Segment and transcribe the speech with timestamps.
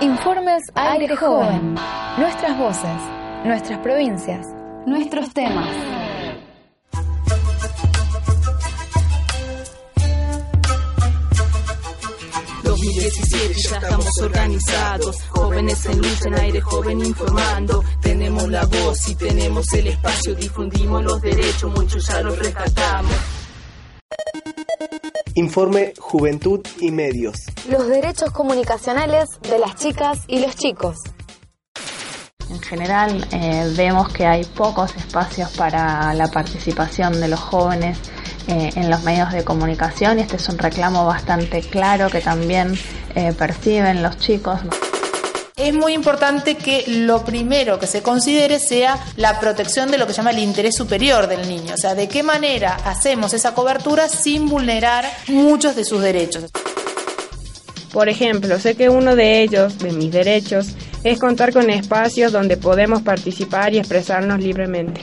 [0.00, 1.74] Informes Aire Joven.
[2.18, 3.00] Nuestras voces,
[3.44, 4.46] nuestras provincias,
[4.86, 5.68] nuestros temas.
[12.62, 19.16] 2017 ya estamos organizados, jóvenes en lucha en aire joven informando, tenemos la voz y
[19.16, 23.37] tenemos el espacio, difundimos los derechos, muchos ya los rescatamos.
[25.38, 27.44] Informe Juventud y Medios.
[27.70, 30.96] Los derechos comunicacionales de las chicas y los chicos.
[32.50, 38.00] En general eh, vemos que hay pocos espacios para la participación de los jóvenes
[38.48, 42.74] eh, en los medios de comunicación y este es un reclamo bastante claro que también
[43.14, 44.58] eh, perciben los chicos.
[45.58, 50.12] Es muy importante que lo primero que se considere sea la protección de lo que
[50.12, 54.08] se llama el interés superior del niño, o sea, de qué manera hacemos esa cobertura
[54.08, 56.52] sin vulnerar muchos de sus derechos.
[57.92, 62.56] Por ejemplo, sé que uno de ellos, de mis derechos, es contar con espacios donde
[62.56, 65.00] podemos participar y expresarnos libremente.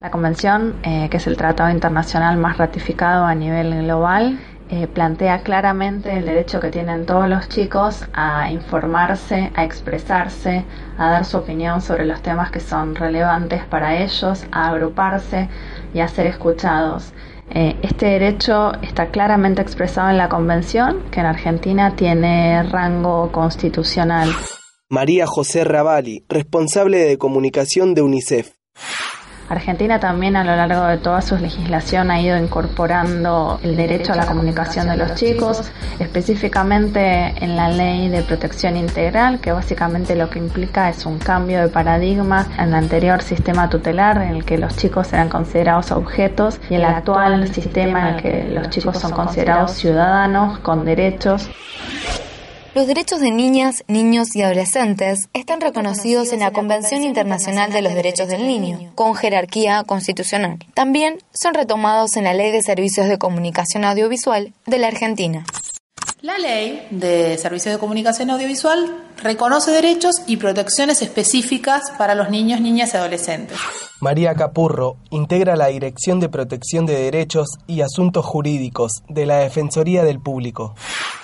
[0.00, 4.40] La convención, eh, que es el tratado internacional más ratificado a nivel global,
[4.72, 10.64] eh, plantea claramente el derecho que tienen todos los chicos a informarse, a expresarse,
[10.96, 15.48] a dar su opinión sobre los temas que son relevantes para ellos, a agruparse
[15.92, 17.12] y a ser escuchados.
[17.52, 24.30] Eh, este derecho está claramente expresado en la Convención, que en Argentina tiene rango constitucional.
[24.88, 28.52] María José Ravalli, responsable de comunicación de UNICEF.
[29.50, 34.16] Argentina también a lo largo de toda su legislación ha ido incorporando el derecho a
[34.16, 40.30] la comunicación de los chicos, específicamente en la ley de protección integral, que básicamente lo
[40.30, 44.56] que implica es un cambio de paradigma en el anterior sistema tutelar en el que
[44.56, 49.10] los chicos eran considerados objetos y el actual sistema en el que los chicos son
[49.10, 51.50] considerados ciudadanos con derechos.
[52.72, 57.94] Los derechos de niñas, niños y adolescentes están reconocidos en la Convención Internacional de los
[57.94, 60.58] Derechos del Niño, con jerarquía constitucional.
[60.72, 65.44] También son retomados en la Ley de Servicios de Comunicación Audiovisual de la Argentina.
[66.22, 72.60] La ley de servicios de comunicación audiovisual reconoce derechos y protecciones específicas para los niños,
[72.60, 73.58] niñas y adolescentes.
[74.00, 80.04] María Capurro integra la Dirección de Protección de Derechos y Asuntos Jurídicos de la Defensoría
[80.04, 80.74] del Público.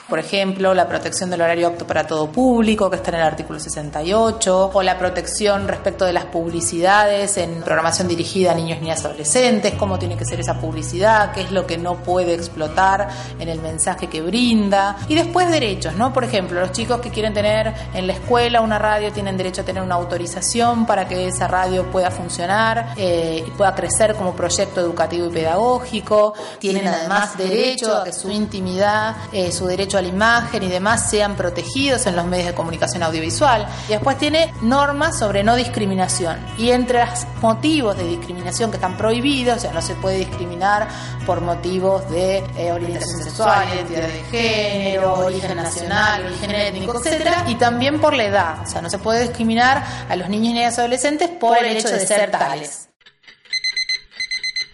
[0.08, 3.58] Por ejemplo, la protección del horario apto para todo público, que está en el artículo
[3.58, 9.06] 68, o la protección respecto de las publicidades en programación dirigida a niños, niñas y
[9.06, 13.08] adolescentes, cómo tiene que ser esa publicidad, qué es lo que no puede explotar
[13.40, 14.96] en el mensaje que brinda.
[15.08, 16.12] Y después derechos, ¿no?
[16.12, 19.64] Por ejemplo, los chicos que quieren tener en la escuela una radio tienen derecho a
[19.64, 24.80] tener una autorización para que esa radio pueda funcionar eh, y pueda crecer como proyecto
[24.80, 26.32] educativo y pedagógico.
[26.60, 31.36] Tienen además derecho a que su intimidad, eh, su derecho la imagen y demás sean
[31.36, 33.66] protegidos en los medios de comunicación audiovisual.
[33.88, 36.38] Y después tiene normas sobre no discriminación.
[36.58, 40.88] Y entre los motivos de discriminación que están prohibidos, o sea, no se puede discriminar
[41.24, 47.56] por motivos de eh, orientación sexual, identidad de género, origen nacional, origen étnico, etcétera, y
[47.56, 48.62] también por la edad.
[48.62, 51.88] O sea, no se puede discriminar a los niños y niñas adolescentes por el hecho
[51.88, 52.85] de ser tales.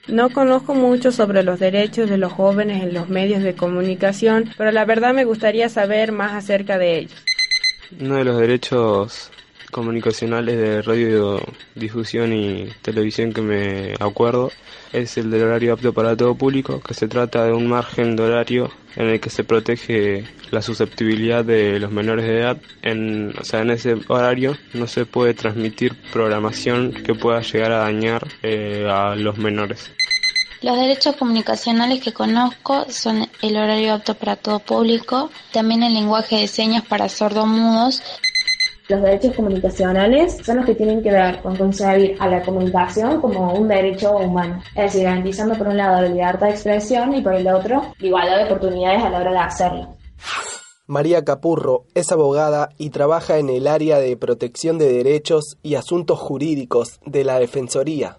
[0.09, 4.73] No conozco mucho sobre los derechos de los jóvenes en los medios de comunicación, pero
[4.73, 7.25] la verdad me gustaría saber más acerca de ellos.
[8.01, 9.31] Uno de los derechos
[9.73, 14.53] comunicacionales de radiodifusión y televisión que me acuerdo
[14.93, 18.23] es el del horario apto para todo público, que se trata de un margen de
[18.23, 22.59] horario en el que se protege la susceptibilidad de los menores de edad.
[22.83, 27.79] En, o sea, en ese horario no se puede transmitir programación que pueda llegar a
[27.79, 29.91] dañar eh, a los menores.
[30.61, 36.37] Los derechos comunicacionales que conozco son el horario apto para todo público, también el lenguaje
[36.37, 38.03] de señas para sordomudos
[38.89, 43.55] los derechos comunicacionales son los que tienen que ver con concebir a la comunicación como
[43.55, 47.35] un derecho humano, es decir, garantizando por un lado la libertad de expresión y por
[47.35, 49.97] el otro la igualdad de oportunidades a la hora de hacerlo.
[50.87, 56.19] María Capurro es abogada y trabaja en el área de protección de derechos y asuntos
[56.19, 58.19] jurídicos de la Defensoría.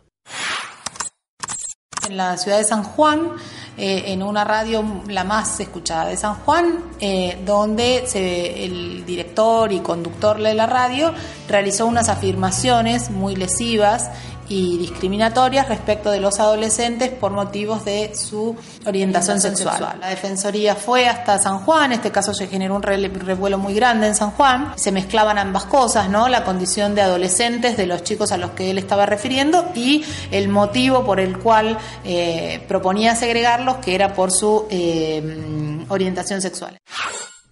[2.08, 3.32] En la ciudad de San Juan,
[3.76, 9.72] eh, en una radio la más escuchada de San Juan, eh, donde se, el director
[9.72, 11.12] y conductor de la radio
[11.48, 14.12] realizó unas afirmaciones muy lesivas
[14.50, 18.56] y discriminatorias respecto de los adolescentes por motivos de su
[18.86, 19.98] orientación sexual.
[20.00, 24.08] La Defensoría fue hasta San Juan, en este caso se generó un revuelo muy grande
[24.08, 26.28] en San Juan, se mezclaban ambas cosas, ¿no?
[26.28, 30.50] La condición de adolescentes de los chicos a los que él estaba refiriendo y el
[30.50, 36.78] motivo por el cual eh, proponía segregarlos, que era por su eh, orientación sexual.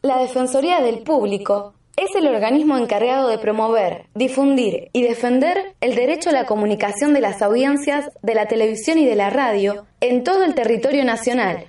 [0.02, 6.30] La Defensoría del Público es el organismo encargado de promover, difundir y defender el derecho
[6.30, 10.44] a la comunicación de las audiencias de la televisión y de la radio en todo
[10.44, 11.66] el territorio nacional.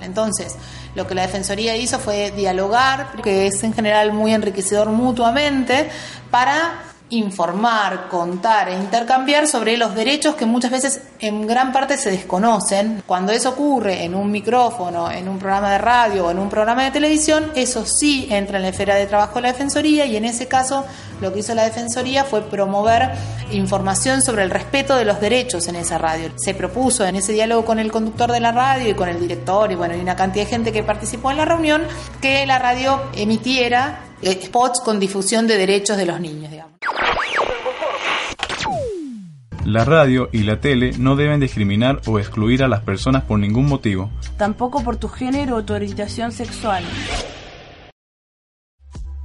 [0.00, 0.56] Entonces,
[0.94, 5.90] lo que la Defensoría hizo fue dialogar, que es en general muy enriquecedor mutuamente,
[6.30, 12.10] para informar, contar e intercambiar sobre los derechos que muchas veces en gran parte se
[12.10, 13.02] desconocen.
[13.06, 16.84] Cuando eso ocurre en un micrófono, en un programa de radio o en un programa
[16.84, 20.24] de televisión, eso sí entra en la esfera de trabajo de la Defensoría y en
[20.24, 20.84] ese caso
[21.20, 23.12] lo que hizo la Defensoría fue promover
[23.52, 26.30] información sobre el respeto de los derechos en esa radio.
[26.36, 29.70] Se propuso en ese diálogo con el conductor de la radio y con el director
[29.70, 31.82] y bueno, y una cantidad de gente que participó en la reunión
[32.20, 36.75] que la radio emitiera eh, spots con difusión de derechos de los niños, digamos.
[39.66, 43.66] La radio y la tele no deben discriminar o excluir a las personas por ningún
[43.66, 44.12] motivo.
[44.38, 46.84] Tampoco por tu género o tu orientación sexual.